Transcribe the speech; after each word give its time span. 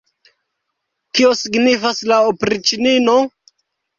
Kio 1.19 1.33
signifas 1.41 2.01
la 2.11 2.19
opriĉnino? 2.31 3.19